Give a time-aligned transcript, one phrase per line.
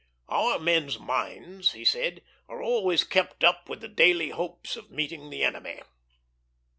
[0.29, 5.29] "Our men's minds," he said, "are always kept up with the daily hopes of meeting
[5.29, 5.79] the enemy."